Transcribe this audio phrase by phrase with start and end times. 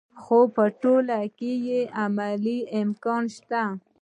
[0.21, 3.63] خو په ټوله کې یې عملي امکان شته.